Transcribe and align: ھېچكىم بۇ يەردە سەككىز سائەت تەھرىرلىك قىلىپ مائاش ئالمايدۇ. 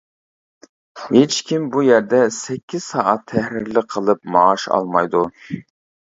ھېچكىم 1.01 1.67
بۇ 1.75 1.83
يەردە 1.87 2.21
سەككىز 2.39 2.89
سائەت 2.95 3.23
تەھرىرلىك 3.35 3.93
قىلىپ 3.93 4.27
مائاش 4.39 4.67
ئالمايدۇ. 4.73 5.25